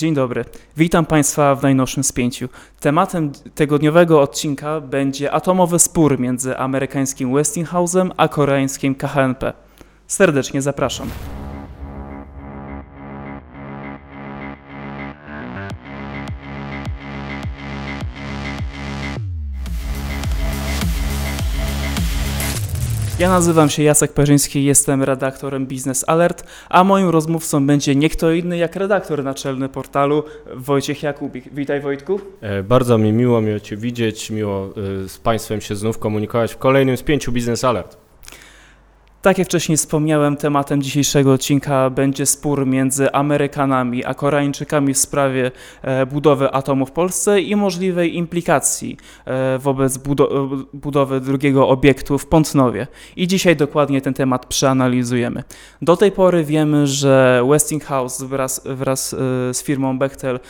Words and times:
Dzień 0.00 0.14
dobry. 0.14 0.44
Witam 0.76 1.06
Państwa 1.06 1.54
w 1.54 1.62
najnowszym 1.62 2.04
spięciu. 2.04 2.48
Tematem 2.80 3.32
tygodniowego 3.54 4.20
odcinka 4.20 4.80
będzie 4.80 5.32
atomowy 5.32 5.78
spór 5.78 6.18
między 6.20 6.58
amerykańskim 6.58 7.32
Westinghouse'em 7.32 8.10
a 8.16 8.28
koreańskim 8.28 8.94
KHNP. 8.94 9.52
Serdecznie 10.06 10.62
zapraszam. 10.62 11.08
Ja 23.20 23.28
nazywam 23.28 23.70
się 23.70 23.82
Jacek 23.82 24.12
Perzyński, 24.12 24.64
jestem 24.64 25.02
redaktorem 25.02 25.66
Business 25.66 26.04
Alert, 26.06 26.44
a 26.68 26.84
moim 26.84 27.08
rozmówcą 27.08 27.66
będzie 27.66 27.94
nie 27.94 28.08
kto 28.10 28.32
inny 28.32 28.56
jak 28.56 28.76
redaktor 28.76 29.24
naczelny 29.24 29.68
portalu 29.68 30.24
Wojciech 30.56 31.02
Jakubik. 31.02 31.54
Witaj 31.54 31.80
Wojtku. 31.80 32.20
E, 32.40 32.62
Bardzo 32.62 32.98
mi 32.98 33.12
miło, 33.12 33.40
miło 33.40 33.60
Cię 33.60 33.76
widzieć, 33.76 34.30
miło 34.30 34.66
e, 35.04 35.08
z 35.08 35.18
Państwem 35.18 35.60
się 35.60 35.76
znów 35.76 35.98
komunikować 35.98 36.54
w 36.54 36.58
kolejnym 36.58 36.96
spięciu 36.96 37.32
Business 37.32 37.64
Alert. 37.64 38.09
Tak 39.22 39.38
jak 39.38 39.48
wcześniej 39.48 39.78
wspomniałem, 39.78 40.36
tematem 40.36 40.82
dzisiejszego 40.82 41.32
odcinka 41.32 41.90
będzie 41.90 42.26
spór 42.26 42.66
między 42.66 43.12
Amerykanami 43.12 44.04
a 44.04 44.14
Koreańczykami 44.14 44.94
w 44.94 44.98
sprawie 44.98 45.50
e, 45.82 46.06
budowy 46.06 46.50
atomu 46.50 46.86
w 46.86 46.92
Polsce 46.92 47.40
i 47.40 47.56
możliwej 47.56 48.16
implikacji 48.16 48.96
e, 49.24 49.58
wobec 49.58 49.96
e, 49.96 50.00
budowy 50.72 51.20
drugiego 51.20 51.68
obiektu 51.68 52.18
w 52.18 52.26
Pątnowie. 52.26 52.86
I 53.16 53.26
dzisiaj 53.26 53.56
dokładnie 53.56 54.00
ten 54.00 54.14
temat 54.14 54.46
przeanalizujemy. 54.46 55.42
Do 55.82 55.96
tej 55.96 56.12
pory 56.12 56.44
wiemy, 56.44 56.86
że 56.86 57.44
Westinghouse 57.48 58.22
wraz, 58.22 58.62
wraz 58.64 59.10
z 59.52 59.62
firmą 59.62 59.98
Bechtel 59.98 60.40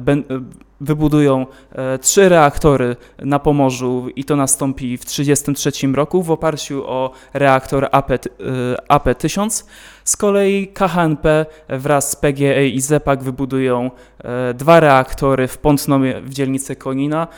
ben, 0.00 0.24
wybudują 0.80 1.46
e, 1.72 1.98
trzy 1.98 2.28
reaktory 2.28 2.96
na 3.18 3.38
Pomorzu 3.38 4.08
i 4.16 4.24
to 4.24 4.36
nastąpi 4.36 4.98
w 4.98 5.04
1933 5.04 5.86
roku 5.86 6.22
w 6.22 6.30
oparciu 6.30 6.84
o 6.86 7.10
reaktor 7.34 7.88
AP, 7.92 8.10
e, 8.10 8.18
AP1000. 8.88 9.64
Z 10.06 10.16
kolei 10.16 10.68
KHNP 10.68 11.46
wraz 11.68 12.10
z 12.10 12.16
PGE 12.16 12.68
i 12.68 12.80
ZEPAK 12.80 13.22
wybudują 13.22 13.90
e, 14.18 14.54
dwa 14.54 14.80
reaktory 14.80 15.48
w 15.48 15.58
Pątnomie 15.58 16.20
w 16.20 16.34
dzielnicy 16.34 16.76
Konina 16.76 17.22
e, 17.22 17.28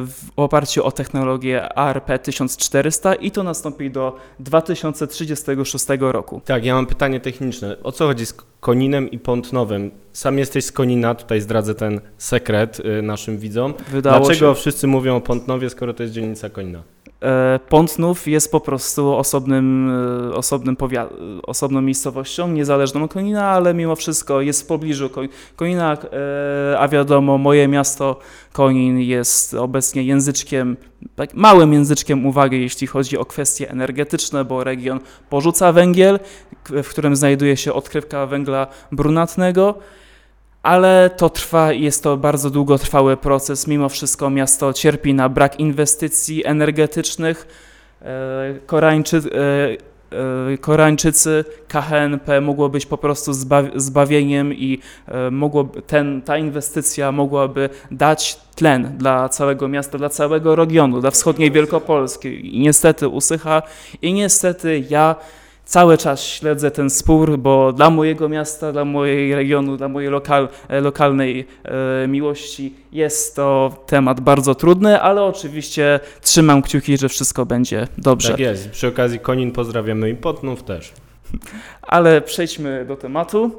w 0.00 0.24
oparciu 0.36 0.84
o 0.84 0.92
technologię 0.92 1.68
ARP1400 1.76 3.16
i 3.20 3.30
to 3.30 3.42
nastąpi 3.42 3.90
do 3.90 4.16
2036 4.40 5.86
roku. 6.00 6.40
Tak, 6.44 6.64
ja 6.64 6.74
mam 6.74 6.86
pytanie 6.86 7.20
techniczne. 7.20 7.76
O 7.82 7.92
co 7.92 8.06
chodzi 8.06 8.26
z 8.26 8.34
Koninem 8.60 9.10
i 9.10 9.18
Pątnowem? 9.18 9.90
Sam 10.12 10.38
jesteś 10.38 10.64
z 10.64 10.72
Konina, 10.72 11.14
tutaj 11.14 11.40
zdradzę 11.40 11.74
ten 11.74 12.00
sekret 12.18 12.80
y, 12.80 13.02
naszym 13.02 13.38
widzom. 13.38 13.74
Wydało 13.90 14.26
Dlaczego 14.26 14.54
się, 14.54 14.60
wszyscy 14.60 14.86
mówią 14.86 15.16
o 15.16 15.20
Pątnowie, 15.20 15.70
skoro 15.70 15.94
to 15.94 16.02
jest 16.02 16.14
dzielnica 16.14 16.50
Konina? 16.50 16.82
E, 17.26 17.58
Pątnów 17.68 18.26
jest 18.28 18.50
po 18.52 18.60
prostu 18.60 19.14
osobnym, 19.14 19.90
e, 20.30 20.34
osobnym 20.34 20.76
powia- 20.76 21.08
osobną 21.42 21.80
miejscowością, 21.80 22.48
niezależną 22.48 23.04
od 23.04 23.12
Konina, 23.12 23.48
ale 23.50 23.74
mimo 23.74 23.96
wszystko 23.96 24.40
jest 24.40 24.62
w 24.62 24.66
pobliżu 24.66 25.10
Ko- 25.10 25.20
Konina, 25.56 25.96
e, 26.72 26.78
a 26.78 26.88
wiadomo, 26.88 27.38
moje 27.38 27.68
miasto 27.68 28.18
Konin 28.52 28.98
jest 28.98 29.54
obecnie 29.54 30.02
języczkiem, 30.02 30.76
tak 31.16 31.34
małym 31.34 31.72
języczkiem 31.72 32.26
uwagi, 32.26 32.60
jeśli 32.60 32.86
chodzi 32.86 33.18
o 33.18 33.24
kwestie 33.24 33.70
energetyczne, 33.70 34.44
bo 34.44 34.64
region 34.64 35.00
porzuca 35.30 35.72
węgiel, 35.72 36.18
w 36.70 36.88
którym 36.88 37.16
znajduje 37.16 37.56
się 37.56 37.72
odkrywka 37.72 38.26
węgla 38.26 38.66
brunatnego. 38.92 39.74
Ale 40.66 41.10
to 41.16 41.30
trwa 41.30 41.72
i 41.72 41.82
jest 41.82 42.02
to 42.02 42.16
bardzo 42.16 42.50
długotrwały 42.50 43.16
proces. 43.16 43.66
Mimo 43.66 43.88
wszystko 43.88 44.30
miasto 44.30 44.72
cierpi 44.72 45.14
na 45.14 45.28
brak 45.28 45.60
inwestycji 45.60 46.46
energetycznych. 46.46 47.46
E, 48.02 48.54
Koreańczy, 48.66 49.16
e, 49.16 50.52
e, 50.52 50.58
Koreańczycy, 50.58 51.44
KHNP 51.68 52.40
mogło 52.40 52.68
być 52.68 52.86
po 52.86 52.98
prostu 52.98 53.32
zba- 53.32 53.70
zbawieniem 53.76 54.54
i 54.54 54.78
mogło, 55.30 55.68
ten, 55.86 56.22
ta 56.22 56.38
inwestycja 56.38 57.12
mogłaby 57.12 57.68
dać 57.90 58.40
tlen 58.54 58.92
dla 58.98 59.28
całego 59.28 59.68
miasta, 59.68 59.98
dla 59.98 60.08
całego 60.08 60.56
regionu, 60.56 61.00
dla 61.00 61.10
wschodniej 61.10 61.50
Wielkopolski. 61.50 62.56
I 62.56 62.60
niestety 62.60 63.08
usycha 63.08 63.62
i 64.02 64.12
niestety 64.12 64.84
ja 64.90 65.16
cały 65.66 65.98
czas 65.98 66.24
śledzę 66.24 66.70
ten 66.70 66.90
spór, 66.90 67.38
bo 67.38 67.72
dla 67.72 67.90
mojego 67.90 68.28
miasta, 68.28 68.72
dla 68.72 68.84
mojej 68.84 69.34
regionu, 69.34 69.76
dla 69.76 69.88
mojej 69.88 70.10
lokal, 70.10 70.48
e, 70.68 70.80
lokalnej 70.80 71.46
e, 71.64 72.08
miłości 72.08 72.74
jest 72.92 73.36
to 73.36 73.76
temat 73.86 74.20
bardzo 74.20 74.54
trudny, 74.54 75.00
ale 75.00 75.22
oczywiście 75.22 76.00
trzymam 76.20 76.62
kciuki, 76.62 76.98
że 76.98 77.08
wszystko 77.08 77.46
będzie 77.46 77.88
dobrze. 77.98 78.30
Tak 78.30 78.40
jest. 78.40 78.70
Przy 78.70 78.88
okazji 78.88 79.18
Konin 79.18 79.52
pozdrawiamy 79.52 80.10
i 80.10 80.14
Pątnów 80.14 80.62
też. 80.62 80.92
Ale 81.82 82.20
przejdźmy 82.20 82.84
do 82.84 82.96
tematu. 82.96 83.50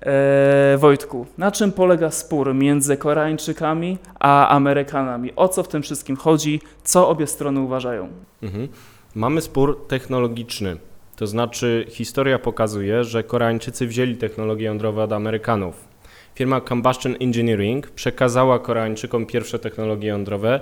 E, 0.00 0.76
Wojtku, 0.78 1.26
na 1.38 1.52
czym 1.52 1.72
polega 1.72 2.10
spór 2.10 2.54
między 2.54 2.96
Koreańczykami 2.96 3.98
a 4.18 4.48
Amerykanami? 4.48 5.32
O 5.36 5.48
co 5.48 5.62
w 5.62 5.68
tym 5.68 5.82
wszystkim 5.82 6.16
chodzi? 6.16 6.60
Co 6.84 7.08
obie 7.08 7.26
strony 7.26 7.60
uważają? 7.60 8.08
Mhm. 8.42 8.68
Mamy 9.14 9.40
spór 9.40 9.86
technologiczny. 9.88 10.76
To 11.16 11.26
znaczy, 11.26 11.86
historia 11.88 12.38
pokazuje, 12.38 13.04
że 13.04 13.22
Koreańczycy 13.22 13.86
wzięli 13.86 14.16
technologie 14.16 14.66
jądrowe 14.66 15.02
od 15.02 15.12
Amerykanów. 15.12 15.88
Firma 16.34 16.60
Combustion 16.60 17.14
Engineering 17.20 17.90
przekazała 17.90 18.58
Koreańczykom 18.58 19.26
pierwsze 19.26 19.58
technologie 19.58 20.08
jądrowe 20.08 20.60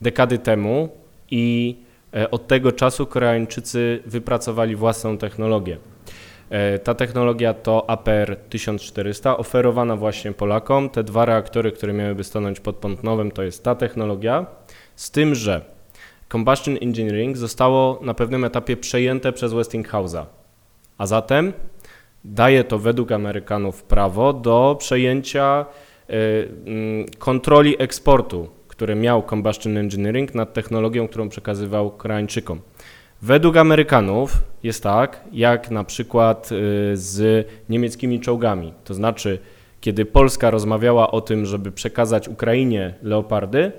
dekady 0.00 0.38
temu 0.38 0.88
i 1.30 1.76
e, 2.14 2.30
od 2.30 2.46
tego 2.46 2.72
czasu 2.72 3.06
Koreańczycy 3.06 4.02
wypracowali 4.06 4.76
własną 4.76 5.18
technologię. 5.18 5.78
E, 6.50 6.78
Ta 6.78 6.94
technologia 6.94 7.54
to 7.54 7.90
APR 7.90 8.36
1400, 8.50 9.36
oferowana 9.36 9.96
właśnie 9.96 10.32
Polakom. 10.32 10.90
Te 10.90 11.04
dwa 11.04 11.24
reaktory, 11.24 11.72
które 11.72 11.92
miałyby 11.92 12.24
stanąć 12.24 12.60
pod 12.60 12.76
Pątnowem, 12.76 13.30
to 13.30 13.42
jest 13.42 13.64
ta 13.64 13.74
technologia, 13.74 14.46
z 14.96 15.10
tym, 15.10 15.34
że 15.34 15.73
Combustion 16.28 16.76
Engineering 16.80 17.36
zostało 17.36 17.98
na 18.02 18.14
pewnym 18.14 18.44
etapie 18.44 18.76
przejęte 18.76 19.32
przez 19.32 19.52
Westinghouse'a. 19.52 20.24
A 20.98 21.06
zatem 21.06 21.52
daje 22.24 22.64
to 22.64 22.78
według 22.78 23.12
Amerykanów 23.12 23.82
prawo 23.82 24.32
do 24.32 24.76
przejęcia 24.78 25.66
y, 26.10 26.14
mm, 26.66 27.06
kontroli 27.18 27.82
eksportu, 27.82 28.48
które 28.68 28.94
miał 28.94 29.22
Combustion 29.22 29.76
Engineering 29.76 30.34
nad 30.34 30.52
technologią, 30.52 31.08
którą 31.08 31.28
przekazywał 31.28 31.90
Koreańczykom. 31.90 32.60
Według 33.22 33.56
Amerykanów 33.56 34.42
jest 34.62 34.82
tak, 34.82 35.20
jak 35.32 35.70
na 35.70 35.84
przykład 35.84 36.52
y, 36.52 36.56
z 36.96 37.46
niemieckimi 37.68 38.20
czołgami. 38.20 38.72
To 38.84 38.94
znaczy, 38.94 39.38
kiedy 39.80 40.04
Polska 40.04 40.50
rozmawiała 40.50 41.10
o 41.10 41.20
tym, 41.20 41.46
żeby 41.46 41.72
przekazać 41.72 42.28
Ukrainie 42.28 42.94
leopardy, 43.02 43.72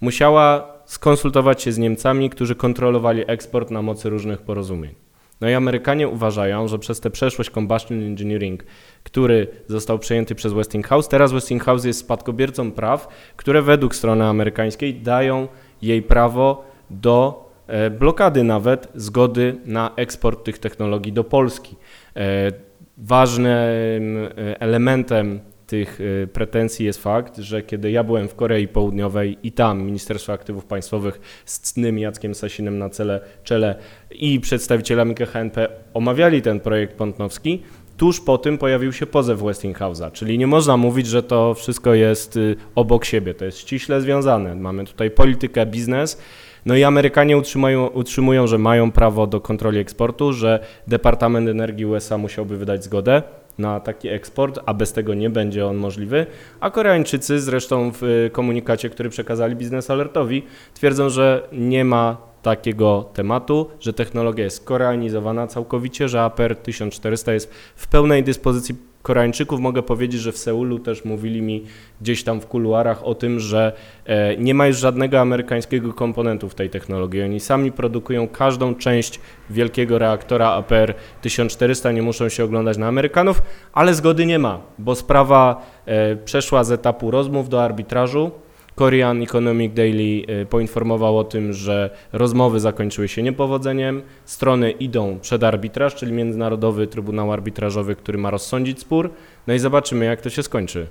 musiała 0.00 0.71
skonsultować 0.84 1.62
się 1.62 1.72
z 1.72 1.78
Niemcami, 1.78 2.30
którzy 2.30 2.54
kontrolowali 2.54 3.22
eksport 3.26 3.70
na 3.70 3.82
mocy 3.82 4.10
różnych 4.10 4.42
porozumień. 4.42 4.94
No 5.42 5.48
i 5.48 5.54
Amerykanie 5.54 6.08
uważają, 6.08 6.68
że 6.68 6.78
przez 6.78 7.00
tę 7.00 7.10
przeszłość 7.10 7.50
Combustion 7.50 8.02
Engineering, 8.02 8.64
który 9.02 9.46
został 9.66 9.98
przejęty 9.98 10.34
przez 10.34 10.52
Westinghouse, 10.52 11.08
teraz 11.08 11.32
Westinghouse 11.32 11.84
jest 11.84 12.00
spadkobiercą 12.00 12.72
praw, 12.72 13.08
które 13.36 13.62
według 13.62 13.94
strony 13.94 14.24
amerykańskiej 14.24 14.94
dają 14.94 15.48
jej 15.82 16.02
prawo 16.02 16.64
do 16.90 17.50
e, 17.66 17.90
blokady 17.90 18.44
nawet 18.44 18.88
zgody 18.94 19.56
na 19.64 19.90
eksport 19.96 20.44
tych 20.44 20.58
technologii 20.58 21.12
do 21.12 21.24
Polski. 21.24 21.76
E, 22.16 22.52
Ważnym 22.98 24.16
e, 24.16 24.60
elementem 24.60 25.40
tych 25.72 26.00
y, 26.00 26.28
pretensji 26.32 26.86
jest 26.86 27.02
fakt, 27.02 27.38
że 27.38 27.62
kiedy 27.62 27.90
ja 27.90 28.04
byłem 28.04 28.28
w 28.28 28.34
Korei 28.34 28.68
Południowej 28.68 29.38
i 29.42 29.52
tam 29.52 29.82
Ministerstwo 29.82 30.32
Aktywów 30.32 30.64
Państwowych 30.64 31.42
z 31.44 31.60
cnym 31.60 31.98
Jackiem 31.98 32.34
Sasinem 32.34 32.78
na 32.78 32.88
cele, 32.88 33.20
czele 33.44 33.74
i 34.10 34.40
przedstawicielami 34.40 35.14
KHNP 35.14 35.68
omawiali 35.94 36.42
ten 36.42 36.60
projekt 36.60 36.96
pątnowski, 36.96 37.62
tuż 37.96 38.20
po 38.20 38.38
tym 38.38 38.58
pojawił 38.58 38.92
się 38.92 39.06
pozew 39.06 39.40
Westinghouse'a, 39.40 40.12
czyli 40.12 40.38
nie 40.38 40.46
można 40.46 40.76
mówić, 40.76 41.06
że 41.06 41.22
to 41.22 41.54
wszystko 41.54 41.94
jest 41.94 42.36
y, 42.36 42.56
obok 42.74 43.04
siebie, 43.04 43.34
to 43.34 43.44
jest 43.44 43.58
ściśle 43.58 44.00
związane. 44.00 44.54
Mamy 44.54 44.84
tutaj 44.84 45.10
politykę, 45.10 45.66
biznes, 45.66 46.18
no 46.66 46.76
i 46.76 46.84
Amerykanie 46.84 47.36
utrzymują, 47.36 47.86
utrzymują, 47.86 48.46
że 48.46 48.58
mają 48.58 48.92
prawo 48.92 49.26
do 49.26 49.40
kontroli 49.40 49.78
eksportu, 49.78 50.32
że 50.32 50.60
Departament 50.86 51.48
Energii 51.48 51.86
USA 51.86 52.18
musiałby 52.18 52.56
wydać 52.56 52.84
zgodę 52.84 53.22
na 53.58 53.80
taki 53.80 54.08
eksport, 54.08 54.58
a 54.66 54.74
bez 54.74 54.92
tego 54.92 55.14
nie 55.14 55.30
będzie 55.30 55.66
on 55.66 55.76
możliwy. 55.76 56.26
A 56.60 56.70
Koreańczycy, 56.70 57.40
zresztą 57.40 57.92
w 57.92 58.02
y, 58.02 58.30
komunikacie, 58.32 58.90
który 58.90 59.10
przekazali 59.10 59.56
Biznes 59.56 59.90
Alertowi, 59.90 60.42
twierdzą, 60.74 61.08
że 61.08 61.48
nie 61.52 61.84
ma 61.84 62.16
takiego 62.42 63.10
tematu, 63.14 63.70
że 63.80 63.92
technologia 63.92 64.44
jest 64.44 64.64
koreanizowana 64.64 65.46
całkowicie, 65.46 66.08
że 66.08 66.22
APR 66.22 66.56
1400 66.56 67.32
jest 67.32 67.54
w 67.76 67.88
pełnej 67.88 68.24
dyspozycji 68.24 68.91
Koreańczyków 69.02 69.60
mogę 69.60 69.82
powiedzieć, 69.82 70.20
że 70.20 70.32
w 70.32 70.38
Seulu 70.38 70.78
też 70.78 71.04
mówili 71.04 71.42
mi 71.42 71.64
gdzieś 72.00 72.24
tam 72.24 72.40
w 72.40 72.46
kuluarach 72.46 73.04
o 73.04 73.14
tym, 73.14 73.40
że 73.40 73.72
e, 74.06 74.36
nie 74.36 74.54
ma 74.54 74.66
już 74.66 74.76
żadnego 74.76 75.20
amerykańskiego 75.20 75.92
komponentu 75.92 76.48
w 76.48 76.54
tej 76.54 76.70
technologii. 76.70 77.22
Oni 77.22 77.40
sami 77.40 77.72
produkują 77.72 78.28
każdą 78.28 78.74
część 78.74 79.20
wielkiego 79.50 79.98
reaktora 79.98 80.50
APR 80.50 80.94
1400, 81.22 81.92
nie 81.92 82.02
muszą 82.02 82.28
się 82.28 82.44
oglądać 82.44 82.78
na 82.78 82.88
Amerykanów, 82.88 83.42
ale 83.72 83.94
zgody 83.94 84.26
nie 84.26 84.38
ma, 84.38 84.60
bo 84.78 84.94
sprawa 84.94 85.66
e, 85.86 86.16
przeszła 86.16 86.64
z 86.64 86.72
etapu 86.72 87.10
rozmów 87.10 87.48
do 87.48 87.64
arbitrażu. 87.64 88.30
Korean 88.74 89.22
Economic 89.22 89.74
Daily 89.74 90.42
y, 90.42 90.46
poinformował 90.46 91.18
o 91.18 91.24
tym, 91.24 91.52
że 91.52 91.90
rozmowy 92.12 92.60
zakończyły 92.60 93.08
się 93.08 93.22
niepowodzeniem. 93.22 94.02
Strony 94.24 94.70
idą 94.70 95.18
przed 95.20 95.44
arbitraż, 95.44 95.94
czyli 95.94 96.12
Międzynarodowy 96.12 96.86
Trybunał 96.86 97.32
Arbitrażowy, 97.32 97.96
który 97.96 98.18
ma 98.18 98.30
rozsądzić 98.30 98.80
spór. 98.80 99.10
No 99.46 99.54
i 99.54 99.58
zobaczymy, 99.58 100.04
jak 100.04 100.20
to 100.20 100.30
się 100.30 100.42
skończy. 100.42 100.86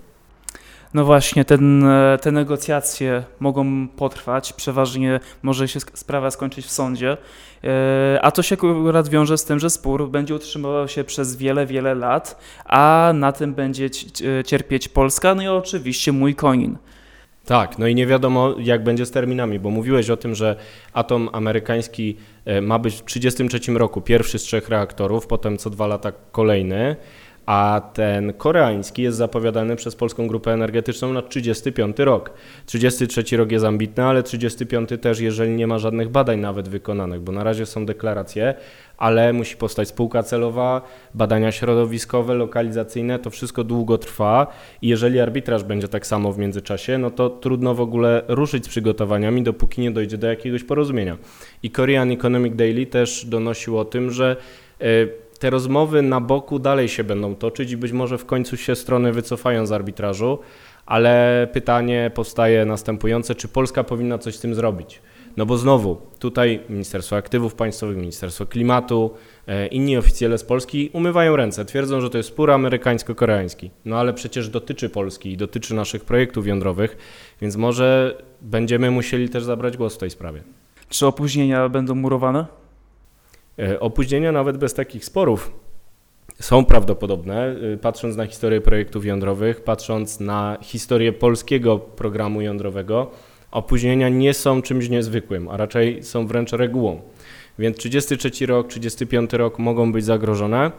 No 0.94 1.06
właśnie, 1.06 1.46
ten, 1.46 1.84
e, 1.84 2.18
te 2.22 2.32
negocjacje 2.32 3.24
mogą 3.40 3.88
potrwać, 3.88 4.54
przeważnie 4.54 5.20
może 5.44 5.68
się 5.68 5.80
sprawa 5.80 6.32
skończyć 6.32 6.66
w 6.66 6.72
sądzie, 6.72 7.18
e, 7.64 8.20
a 8.22 8.32
to 8.32 8.44
się 8.44 8.56
akurat 8.56 9.10
wiąże 9.10 9.38
z 9.38 9.46
tym, 9.46 9.60
że 9.60 9.70
spór 9.70 10.10
będzie 10.10 10.36
utrzymywał 10.36 10.88
się 10.88 11.04
przez 11.04 11.36
wiele, 11.36 11.66
wiele 11.66 11.96
lat, 11.96 12.42
a 12.66 13.12
na 13.16 13.32
tym 13.32 13.54
będzie 13.54 13.86
e, 13.86 14.44
cierpieć 14.44 14.88
Polska, 14.88 15.36
no 15.36 15.44
i 15.44 15.48
oczywiście 15.48 16.12
mój 16.12 16.36
konin. 16.36 16.78
Tak, 17.46 17.80
no 17.80 17.88
i 17.88 17.96
nie 17.96 18.08
wiadomo, 18.08 18.56
jak 18.60 18.84
będzie 18.84 19.06
z 19.06 19.12
terminami, 19.12 19.60
bo 19.60 19.70
mówiłeś 19.70 20.10
o 20.10 20.18
tym, 20.18 20.36
że 20.36 20.56
atom 20.94 21.30
amerykański 21.32 22.18
e, 22.46 22.62
ma 22.62 22.80
być 22.80 22.96
w 22.96 23.04
1933 23.04 23.80
roku 23.80 24.02
pierwszy 24.02 24.40
z 24.40 24.44
trzech 24.44 24.70
reaktorów, 24.70 25.28
potem 25.28 25.58
co 25.58 25.70
dwa 25.70 25.88
lata 25.88 26.12
kolejny, 26.32 26.96
a 27.52 27.82
ten 27.94 28.34
koreański 28.34 29.02
jest 29.02 29.18
zapowiadany 29.18 29.76
przez 29.76 29.96
Polską 29.96 30.28
Grupę 30.28 30.54
Energetyczną 30.54 31.14
na 31.14 31.22
35 31.22 32.00
rok. 32.00 32.34
33 32.66 33.38
rok 33.38 33.52
jest 33.52 33.66
ambitny, 33.66 34.04
ale 34.04 34.24
35 34.24 34.90
też, 35.02 35.20
jeżeli 35.20 35.56
nie 35.56 35.68
ma 35.68 35.80
żadnych 35.80 36.10
badań 36.10 36.40
nawet 36.40 36.70
wykonanych, 36.70 37.22
bo 37.22 37.32
na 37.32 37.44
razie 37.44 37.66
są 37.66 37.86
deklaracje, 37.86 38.54
ale 38.98 39.34
musi 39.34 39.58
powstać 39.58 39.88
spółka 39.88 40.24
celowa, 40.24 40.82
badania 41.14 41.52
środowiskowe, 41.52 42.34
lokalizacyjne, 42.34 43.20
to 43.20 43.30
wszystko 43.30 43.64
długo 43.64 43.98
trwa 43.98 44.48
i 44.82 44.88
jeżeli 44.88 45.20
arbitraż 45.20 45.64
będzie 45.64 45.88
tak 45.88 46.08
samo 46.08 46.32
w 46.32 46.38
międzyczasie, 46.38 46.98
no 46.98 47.10
to 47.10 47.30
trudno 47.30 47.76
w 47.76 47.82
ogóle 47.82 48.22
ruszyć 48.28 48.66
z 48.66 48.70
przygotowaniami, 48.70 49.44
dopóki 49.44 49.82
nie 49.82 49.92
dojdzie 49.92 50.18
do 50.18 50.28
jakiegoś 50.28 50.64
porozumienia. 50.64 51.18
I 51.64 51.72
Korean 51.72 52.12
Economic 52.12 52.56
Daily 52.56 52.86
też 52.86 53.26
donosił 53.26 53.78
o 53.78 53.86
tym, 53.86 54.12
że 54.12 54.36
e, 54.82 54.86
te 55.42 55.50
rozmowy 55.50 56.02
na 56.02 56.22
boku 56.22 56.60
dalej 56.60 56.90
się 56.90 57.04
będą 57.04 57.36
toczyć 57.36 57.72
i 57.72 57.78
być 57.78 57.92
może 57.92 58.18
w 58.18 58.26
końcu 58.26 58.58
się 58.58 58.76
strony 58.76 59.12
wycofają 59.14 59.66
z 59.66 59.72
arbitrażu, 59.72 60.40
ale 60.86 61.48
pytanie 61.54 62.12
powstaje 62.14 62.66
następujące, 62.66 63.36
czy 63.36 63.48
Polska 63.48 63.84
powinna 63.84 64.18
coś 64.18 64.36
z 64.36 64.40
tym 64.40 64.56
zrobić? 64.56 65.02
No 65.38 65.46
bo 65.46 65.58
znowu, 65.58 65.98
tutaj 66.20 66.60
Ministerstwo 66.70 67.16
Aktywów 67.16 67.56
Państwowych, 67.56 67.98
Ministerstwo 67.98 68.46
Klimatu, 68.46 69.12
e, 69.48 69.68
inni 69.68 69.98
oficjele 69.98 70.38
z 70.38 70.44
Polski 70.44 70.90
umywają 70.94 71.36
ręce, 71.36 71.66
twierdzą, 71.66 72.02
że 72.02 72.10
to 72.10 72.18
jest 72.18 72.30
spór 72.30 72.52
amerykańsko-koreański. 72.52 73.72
No 73.86 74.00
ale 74.00 74.14
przecież 74.14 74.50
dotyczy 74.50 74.90
Polski 74.90 75.32
i 75.32 75.38
dotyczy 75.38 75.76
naszych 75.76 76.06
projektów 76.06 76.48
jądrowych, 76.48 76.98
więc 77.42 77.56
może 77.56 78.18
będziemy 78.42 78.92
musieli 78.92 79.30
też 79.30 79.44
zabrać 79.44 79.78
głos 79.78 79.96
w 79.96 79.98
tej 79.98 80.10
sprawie. 80.10 80.44
Czy 80.90 81.08
opóźnienia 81.08 81.70
będą 81.70 81.96
murowane? 81.96 82.61
E, 83.60 83.80
Opóźnienia 83.80 84.32
nawet 84.32 84.58
bez 84.58 84.74
takich 84.74 85.06
sporów 85.06 85.52
są 86.40 86.66
prawdopodobne, 86.66 87.56
y, 87.74 87.78
patrząc 87.78 88.16
na 88.16 88.26
historię 88.26 88.62
projektów 88.62 89.06
jądrowych, 89.06 89.64
patrząc 89.64 90.20
na 90.20 90.58
historię 90.62 91.14
polskiego 91.14 91.80
programu 91.80 92.42
jądrowego. 92.42 93.12
Opóźnienia 93.52 94.10
nie 94.10 94.34
są 94.34 94.62
czymś 94.62 94.90
niezwykłym, 94.90 95.50
a 95.50 95.58
raczej 95.58 96.04
są 96.04 96.28
wręcz 96.28 96.52
regułą. 96.52 97.02
Więc 97.60 97.78
33 97.78 98.46
rok, 98.46 98.68
35 98.68 99.34
rok 99.34 99.60
mogą 99.60 99.92
być 99.92 100.06
zagrożone, 100.06 100.72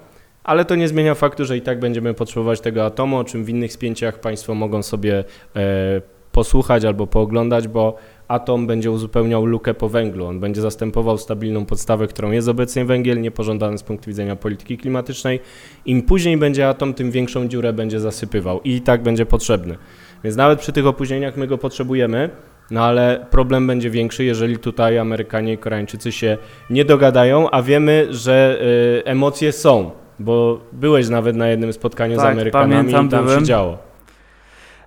ale 0.44 0.64
to 0.64 0.74
nie 0.74 0.88
zmienia 0.88 1.14
faktu, 1.14 1.44
że 1.44 1.56
i 1.56 1.60
tak 1.60 1.80
będziemy 1.80 2.14
potrzebować 2.14 2.60
tego 2.60 2.84
atomu, 2.84 3.18
o 3.18 3.24
czym 3.24 3.44
w 3.44 3.48
innych 3.48 3.72
spięciach 3.72 4.20
Państwo 4.20 4.54
mogą 4.54 4.82
sobie 4.82 5.24
e, 5.56 6.02
posłuchać 6.32 6.84
albo 6.84 7.06
pooglądać, 7.06 7.68
bo 7.68 7.96
atom 8.32 8.66
będzie 8.66 8.90
uzupełniał 8.90 9.44
lukę 9.44 9.74
po 9.74 9.88
węglu. 9.88 10.26
On 10.26 10.40
będzie 10.40 10.60
zastępował 10.60 11.18
stabilną 11.18 11.64
podstawę, 11.66 12.06
którą 12.06 12.30
jest 12.30 12.48
obecnie 12.48 12.84
węgiel, 12.84 13.20
niepożądany 13.20 13.78
z 13.78 13.82
punktu 13.82 14.10
widzenia 14.10 14.36
polityki 14.36 14.78
klimatycznej. 14.78 15.40
Im 15.86 16.02
później 16.02 16.36
będzie 16.36 16.68
atom, 16.68 16.94
tym 16.94 17.10
większą 17.10 17.48
dziurę 17.48 17.72
będzie 17.72 18.00
zasypywał 18.00 18.60
i 18.64 18.80
tak 18.80 19.02
będzie 19.02 19.26
potrzebny. 19.26 19.76
Więc 20.24 20.36
nawet 20.36 20.60
przy 20.60 20.72
tych 20.72 20.86
opóźnieniach 20.86 21.36
my 21.36 21.46
go 21.46 21.58
potrzebujemy, 21.58 22.30
no 22.70 22.84
ale 22.84 23.26
problem 23.30 23.66
będzie 23.66 23.90
większy, 23.90 24.24
jeżeli 24.24 24.58
tutaj 24.58 24.98
Amerykanie 24.98 25.52
i 25.52 25.58
Koreańczycy 25.58 26.12
się 26.12 26.38
nie 26.70 26.84
dogadają, 26.84 27.50
a 27.50 27.62
wiemy, 27.62 28.06
że 28.10 28.58
y, 29.00 29.04
emocje 29.04 29.52
są, 29.52 29.90
bo 30.18 30.60
byłeś 30.72 31.08
nawet 31.08 31.36
na 31.36 31.48
jednym 31.48 31.72
spotkaniu 31.72 32.14
z 32.14 32.18
Tak, 32.22 32.32
Amerykanami 32.32 32.72
pamiętam, 32.74 33.06
i 33.06 33.10
tam 33.10 33.24
byłem. 33.24 33.40
się 33.40 33.46
działo. 33.46 33.91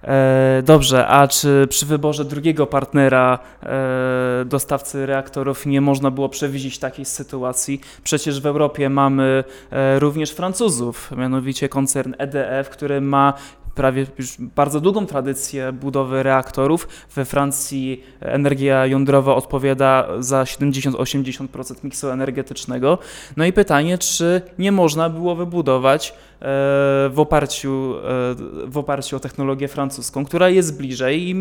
E, 0.05 0.61
dobrze, 0.65 1.07
a 1.07 1.27
czy 1.27 1.67
przy 1.69 1.85
wyborze 1.85 2.25
drugiego 2.25 2.67
partnera 2.67 3.39
e, 3.63 4.45
dostawcy 4.45 5.05
reaktorów 5.05 5.65
nie 5.65 5.81
można 5.81 6.11
było 6.11 6.29
przewidzieć 6.29 6.79
takiej 6.79 7.05
sytuacji? 7.05 7.81
Przecież 8.03 8.41
w 8.41 8.45
Europie 8.45 8.89
mamy 8.89 9.43
e, 9.71 9.99
również 9.99 10.31
Francuzów, 10.31 11.11
mianowicie 11.17 11.69
koncern 11.69 12.13
EDF, 12.17 12.69
który 12.69 13.01
ma 13.01 13.33
prawie 13.75 14.06
już 14.18 14.36
bardzo 14.39 14.81
długą 14.81 15.06
tradycję 15.06 15.72
budowy 15.72 16.24
reaktorów. 16.24 16.88
We 17.16 17.25
Francji 17.25 18.04
energia 18.19 18.86
jądrowa 18.86 19.36
odpowiada 19.36 20.07
za 20.19 20.44
70-80% 20.44 21.83
miksu 21.83 22.10
energetycznego. 22.10 22.98
No 23.38 23.45
i 23.45 23.54
pytanie, 23.54 23.98
czy 23.98 24.42
nie 24.60 24.72
można 24.72 25.10
było 25.10 25.36
wybudować 25.36 26.10
e, 26.10 26.13
w 27.10 27.16
oparciu, 27.16 27.95
e, 27.98 28.01
w 28.68 28.77
oparciu 28.77 29.16
o 29.16 29.19
technologię 29.19 29.68
francuską, 29.68 30.25
która 30.25 30.50
jest 30.50 30.77
bliżej 30.77 31.30
i 31.30 31.36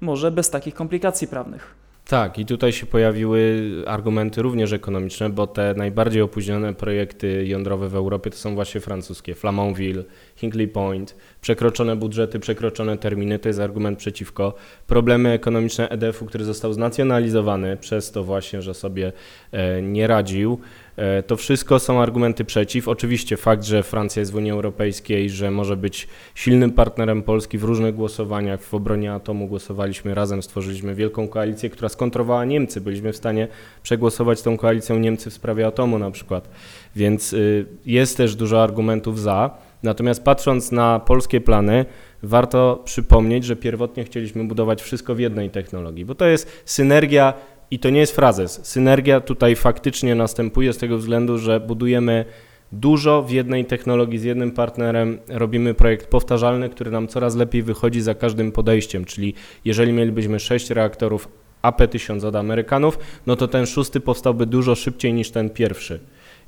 może 0.00 0.30
bez 0.30 0.50
takich 0.50 0.74
komplikacji 0.74 1.28
prawnych. 1.28 1.89
Tak, 2.10 2.38
i 2.38 2.46
tutaj 2.46 2.72
się 2.72 2.86
pojawiły 2.86 3.62
argumenty 3.86 4.42
również 4.42 4.72
ekonomiczne, 4.72 5.30
bo 5.30 5.46
te 5.46 5.74
najbardziej 5.74 6.22
opóźnione 6.22 6.74
projekty 6.74 7.46
jądrowe 7.46 7.88
w 7.88 7.94
Europie 7.94 8.30
to 8.30 8.36
są 8.36 8.54
właśnie 8.54 8.80
francuskie. 8.80 9.34
Flamanville, 9.34 10.04
Hinkley 10.36 10.68
Point, 10.68 11.16
przekroczone 11.40 11.96
budżety, 11.96 12.40
przekroczone 12.40 12.98
terminy, 12.98 13.38
to 13.38 13.48
jest 13.48 13.60
argument 13.60 13.98
przeciwko. 13.98 14.54
Problemy 14.86 15.30
ekonomiczne 15.30 15.88
EDF-u, 15.88 16.26
który 16.26 16.44
został 16.44 16.72
znacjonalizowany 16.72 17.76
przez 17.76 18.12
to 18.12 18.24
właśnie, 18.24 18.62
że 18.62 18.74
sobie 18.74 19.12
e, 19.52 19.82
nie 19.82 20.06
radził. 20.06 20.60
E, 20.96 21.22
To 21.22 21.36
wszystko 21.36 21.78
są 21.78 22.02
argumenty 22.02 22.44
przeciw. 22.44 22.88
Oczywiście 22.88 23.36
fakt, 23.36 23.64
że 23.64 23.82
Francja 23.82 24.20
jest 24.20 24.32
w 24.32 24.34
Unii 24.34 24.50
Europejskiej, 24.50 25.30
że 25.30 25.50
może 25.50 25.76
być 25.76 26.08
silnym 26.34 26.72
partnerem 26.72 27.22
Polski 27.22 27.58
w 27.58 27.64
różnych 27.64 27.94
głosowaniach. 27.94 28.62
W 28.62 28.74
obronie 28.74 29.12
atomu 29.12 29.46
głosowaliśmy 29.46 30.14
razem, 30.14 30.42
stworzyliśmy 30.42 30.94
wielką 30.94 31.28
koalicję, 31.28 31.70
która 31.70 31.88
skontrowała 31.88 32.44
Niemcy. 32.44 32.80
Byliśmy 32.80 33.12
w 33.12 33.16
stanie 33.16 33.48
przegłosować 33.82 34.42
tą 34.42 34.56
koalicją 34.56 34.98
Niemcy 34.98 35.30
w 35.30 35.32
sprawie 35.32 35.66
atomu 35.66 35.98
na 35.98 36.10
przykład. 36.10 36.48
Więc 36.96 37.32
y, 37.32 37.66
jest 37.86 38.16
też 38.16 38.36
dużo 38.36 38.62
argumentów 38.62 39.20
za. 39.20 39.50
Natomiast 39.82 40.24
patrząc 40.24 40.72
na 40.72 40.98
polskie 40.98 41.40
plany, 41.40 41.84
warto 42.22 42.82
przypomnieć, 42.84 43.44
że 43.44 43.56
pierwotnie 43.56 44.04
chcieliśmy 44.04 44.44
budować 44.44 44.82
wszystko 44.82 45.14
w 45.14 45.18
jednej 45.18 45.50
technologii, 45.50 46.04
bo 46.04 46.14
to 46.14 46.26
jest 46.26 46.62
synergia 46.64 47.34
i 47.70 47.78
to 47.78 47.90
nie 47.90 48.00
jest 48.00 48.16
frazes. 48.16 48.60
Synergia 48.62 49.20
tutaj 49.20 49.56
faktycznie 49.56 50.14
następuje 50.14 50.72
z 50.72 50.78
tego 50.78 50.98
względu, 50.98 51.38
że 51.38 51.60
budujemy 51.60 52.24
dużo 52.72 53.22
w 53.22 53.30
jednej 53.30 53.64
technologii 53.64 54.18
z 54.18 54.24
jednym 54.24 54.50
partnerem, 54.50 55.18
robimy 55.28 55.74
projekt 55.74 56.06
powtarzalny, 56.06 56.68
który 56.68 56.90
nam 56.90 57.08
coraz 57.08 57.36
lepiej 57.36 57.62
wychodzi 57.62 58.00
za 58.00 58.14
każdym 58.14 58.52
podejściem, 58.52 59.04
czyli 59.04 59.34
jeżeli 59.64 59.92
mielibyśmy 59.92 60.40
6 60.40 60.70
reaktorów 60.70 61.28
AP1000 61.62 62.26
od 62.26 62.36
Amerykanów, 62.36 62.98
no 63.26 63.36
to 63.36 63.48
ten 63.48 63.66
szósty 63.66 64.00
powstałby 64.00 64.46
dużo 64.46 64.74
szybciej 64.74 65.12
niż 65.12 65.30
ten 65.30 65.50
pierwszy. 65.50 66.00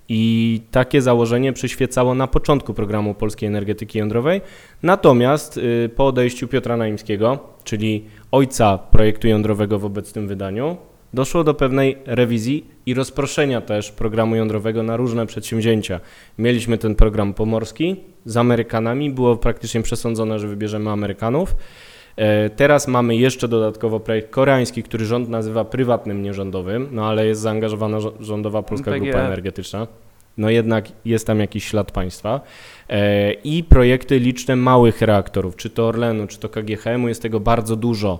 I 0.09 0.61
takie 0.71 1.03
założenie 1.03 1.53
przyświecało 1.53 2.15
na 2.15 2.27
początku 2.27 2.75
programu 2.75 3.15
polskiej 3.15 3.47
energetyki 3.47 3.99
jądrowej. 3.99 4.41
Natomiast 4.83 5.57
y, 5.57 5.91
po 5.97 6.07
odejściu 6.07 6.49
Piotra 6.49 6.77
Naimskiego, 6.77 7.39
czyli 7.65 8.05
ojca 8.33 8.79
projektu 8.79 9.29
jądrowego 9.29 9.79
w 9.79 9.85
obecnym 9.85 10.29
wydaniu, 10.29 10.77
doszło 11.15 11.45
do 11.45 11.55
pewnej 11.55 11.97
rewizji 12.07 12.67
i 12.87 12.95
rozproszenia 12.95 13.61
też 13.61 13.93
programu 13.93 14.37
jądrowego 14.37 14.83
na 14.83 14.97
różne 14.97 15.27
przedsięwzięcia. 15.27 16.01
Mieliśmy 16.39 16.79
ten 16.79 16.95
program 16.95 17.35
pomorski 17.35 17.97
z 18.25 18.37
Amerykanami, 18.37 19.11
było 19.11 19.37
praktycznie 19.37 19.83
przesądzone, 19.83 20.39
że 20.39 20.49
wybierzemy 20.49 20.91
Amerykanów. 20.91 21.57
E, 22.17 22.51
Teraz 22.51 22.89
mamy 22.89 23.17
jeszcze 23.17 23.49
dodatkowo 23.49 24.01
projekt 24.01 24.31
koreański, 24.31 24.83
który 24.83 25.05
rząd 25.05 25.29
nazywa 25.29 25.65
prywatnym, 25.65 26.23
nierządowym, 26.23 26.89
no 26.91 27.07
ale 27.09 27.27
jest 27.27 27.41
zaangażowana 27.41 28.01
żo- 28.01 28.13
rządowa 28.21 28.63
Polska 28.63 28.91
PGE. 28.91 29.01
Grupa 29.05 29.19
Energetyczna. 29.19 29.87
no 30.39 30.51
jednak 30.51 30.89
jest 31.05 31.27
tam 31.27 31.41
jakiś 31.41 31.65
ślad 31.65 31.93
państwa. 31.93 32.41
E, 32.89 33.33
I 33.33 33.65
projekty 33.65 34.19
liczne 34.19 34.57
małych 34.57 35.03
reaktorów, 35.03 35.57
czy 35.57 35.71
to 35.71 35.87
Orlenu, 35.89 36.27
czy 36.27 36.39
to 36.39 36.49
KGHM-u, 36.49 37.09
jest 37.09 37.23
tego 37.23 37.41
bardzo 37.41 37.77
dużo. 37.77 38.19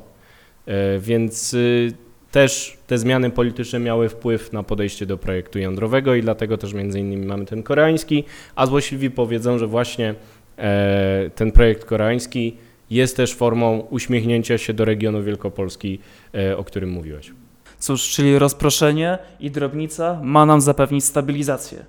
E, 0.67 0.99
Więc 0.99 1.55
y, 1.55 1.93
też 2.33 2.79
te 2.87 2.99
zmiany 2.99 3.31
polityczne 3.31 3.79
miały 3.79 4.09
wpływ 4.09 4.53
na 4.53 4.63
podejście 4.63 5.07
do 5.07 5.19
projektu 5.19 5.59
jądrowego 5.59 6.15
i 6.15 6.23
dlatego 6.23 6.59
też 6.59 6.73
między 6.75 7.01
innymi 7.01 7.27
mamy 7.27 7.47
ten 7.47 7.63
koreański, 7.63 8.25
a 8.57 8.67
złośliwi 8.67 9.11
powiedzą, 9.11 9.59
że 9.59 9.67
właśnie 9.67 10.15
e, 10.59 11.31
ten 11.35 11.53
projekt 11.53 11.85
koreański 11.85 12.57
jest 12.91 13.17
też 13.17 13.35
formą 13.35 13.79
uśmiechnięcia 13.91 14.59
się 14.59 14.75
do 14.75 14.85
regionu 14.85 15.23
Wielkopolski, 15.23 15.99
e, 16.35 16.57
o 16.57 16.65
którym 16.65 16.91
mówiłeś. 16.91 17.33
Cóż, 17.79 18.11
czyli 18.11 18.39
rozproszenie 18.39 19.19
i 19.41 19.51
drobnica 19.51 20.21
ma 20.23 20.47
nam 20.47 20.61
zapewnić 20.61 21.05
stabilizację. 21.05 21.85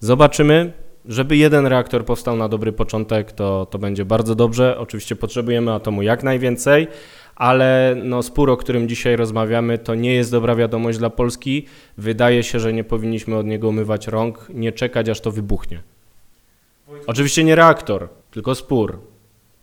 Zobaczymy. 0.00 0.72
Żeby 1.08 1.36
jeden 1.36 1.66
reaktor 1.66 2.04
powstał 2.04 2.36
na 2.36 2.48
dobry 2.48 2.72
początek, 2.72 3.32
to, 3.32 3.66
to 3.66 3.78
będzie 3.78 4.04
bardzo 4.04 4.34
dobrze. 4.34 4.78
Oczywiście 4.78 5.16
potrzebujemy 5.16 5.72
atomu 5.72 6.02
jak 6.02 6.22
najwięcej, 6.22 6.86
ale 7.38 7.96
no, 8.04 8.22
spór, 8.22 8.50
o 8.50 8.56
którym 8.56 8.88
dzisiaj 8.88 9.16
rozmawiamy, 9.16 9.78
to 9.78 9.94
nie 9.94 10.14
jest 10.14 10.30
dobra 10.30 10.54
wiadomość 10.54 10.98
dla 10.98 11.10
Polski. 11.10 11.66
Wydaje 11.98 12.42
się, 12.42 12.60
że 12.60 12.72
nie 12.72 12.84
powinniśmy 12.84 13.36
od 13.36 13.46
niego 13.46 13.68
umywać 13.68 14.06
rąk, 14.06 14.46
nie 14.54 14.72
czekać, 14.72 15.08
aż 15.08 15.20
to 15.20 15.30
wybuchnie. 15.30 15.82
Oczywiście 17.06 17.44
nie 17.44 17.54
reaktor, 17.54 18.08
tylko 18.30 18.54
spór, 18.54 18.98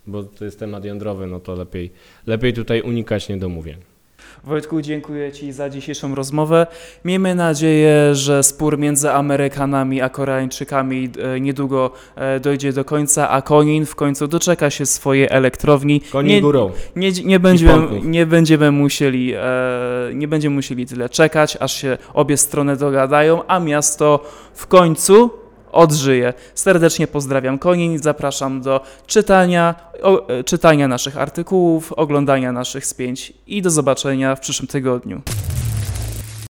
bo 0.07 0.23
to 0.23 0.45
jest 0.45 0.59
temat 0.59 0.85
jądrowy, 0.85 1.27
no 1.27 1.39
to 1.39 1.55
lepiej, 1.55 1.91
lepiej 2.27 2.53
tutaj 2.53 2.81
unikać 2.81 3.29
niedomówień. 3.29 3.94
Wojtku, 4.43 4.81
dziękuję 4.81 5.31
Ci 5.31 5.51
za 5.51 5.69
dzisiejszą 5.69 6.15
rozmowę. 6.15 6.67
Miejmy 7.05 7.35
nadzieję, 7.35 8.15
że 8.15 8.43
spór 8.43 8.77
między 8.77 9.11
Amerykanami 9.11 10.01
a 10.01 10.09
Koreańczykami 10.09 11.09
e, 11.35 11.39
niedługo 11.39 11.91
e, 12.15 12.39
dojdzie 12.39 12.73
do 12.73 12.85
końca, 12.85 13.29
a 13.29 13.41
Konin 13.41 13.85
w 13.85 13.95
końcu 13.95 14.27
doczeka 14.27 14.69
się 14.69 14.85
swojej 14.85 15.27
elektrowni. 15.31 16.01
Koni 16.01 16.29
Nie- 16.29 16.41
górą. 16.41 16.71
Nie, 16.95 17.11
nie, 17.11 17.39
będziemy, 17.39 18.01
nie, 18.03 18.25
będziemy 18.25 18.71
musieli, 18.71 19.33
e, 19.33 19.41
nie 20.13 20.27
będziemy 20.27 20.55
musieli 20.55 20.85
tyle 20.85 21.09
czekać, 21.09 21.57
aż 21.59 21.73
się 21.81 21.97
obie 22.13 22.37
strony 22.37 22.77
dogadają, 22.77 23.47
a 23.47 23.59
miasto 23.59 24.23
w 24.53 24.67
końcu 24.67 25.44
odżyje. 25.75 26.33
Serdecznie 26.55 27.07
pozdrawiam 27.07 27.59
Konin, 27.59 27.99
zapraszam 27.99 28.61
do 28.61 28.81
czytania, 29.07 29.75
o, 30.01 30.29
e, 30.29 30.43
czytania 30.43 30.87
naszych 30.87 31.17
artykułów, 31.17 31.93
oglądania 31.93 32.51
naszych 32.51 32.85
spięć 32.85 33.33
i 33.47 33.61
do 33.61 33.69
zobaczenia 33.69 34.35
w 34.35 34.39
przyszłym 34.39 34.67
tygodniu. 34.67 35.21